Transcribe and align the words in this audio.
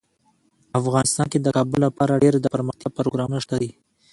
افغانستان 0.79 1.27
کې 1.31 1.39
د 1.41 1.47
کابل 1.57 1.79
لپاره 1.87 2.21
ډیر 2.23 2.33
دپرمختیا 2.45 2.89
پروګرامونه 2.97 3.39
شته 3.45 3.55
دي. 3.61 3.71